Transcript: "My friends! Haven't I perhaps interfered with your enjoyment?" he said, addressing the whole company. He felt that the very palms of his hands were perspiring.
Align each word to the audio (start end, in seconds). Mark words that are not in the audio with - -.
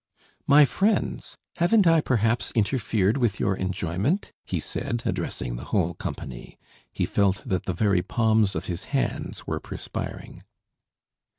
"My 0.47 0.65
friends! 0.65 1.37
Haven't 1.57 1.85
I 1.85 2.01
perhaps 2.01 2.51
interfered 2.55 3.17
with 3.17 3.39
your 3.39 3.55
enjoyment?" 3.55 4.31
he 4.43 4.59
said, 4.59 5.03
addressing 5.05 5.57
the 5.57 5.65
whole 5.65 5.93
company. 5.93 6.57
He 6.91 7.05
felt 7.05 7.43
that 7.45 7.65
the 7.67 7.73
very 7.73 8.01
palms 8.01 8.55
of 8.55 8.65
his 8.65 8.85
hands 8.97 9.45
were 9.45 9.59
perspiring. 9.59 10.41